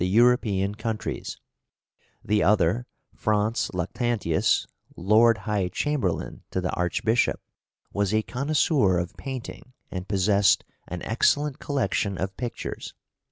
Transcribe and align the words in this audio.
}(333) 0.01 0.19
European 0.55 0.73
countries; 0.73 1.37
the 2.25 2.41
other, 2.41 2.87
Franz 3.13 3.69
Lactantius, 3.71 4.65
Lord 4.97 5.37
High 5.37 5.67
Chamberlain 5.67 6.41
to 6.49 6.59
the 6.59 6.71
Archbishop, 6.71 7.39
was 7.93 8.11
a 8.11 8.23
connoisseur 8.23 8.97
of 8.97 9.15
painting 9.15 9.73
and 9.91 10.07
possessed 10.07 10.63
an 10.87 11.03
excellent 11.03 11.59
collection 11.59 12.17
of 12.17 12.35
pictures. 12.35 12.95